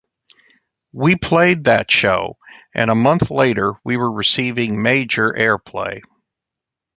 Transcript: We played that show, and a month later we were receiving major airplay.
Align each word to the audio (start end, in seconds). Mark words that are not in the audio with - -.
We 0.93 1.15
played 1.15 1.65
that 1.65 1.91
show, 1.91 2.39
and 2.73 2.89
a 2.89 2.95
month 2.95 3.29
later 3.29 3.75
we 3.83 3.97
were 3.97 4.11
receiving 4.11 4.81
major 4.81 5.31
airplay. 5.31 6.01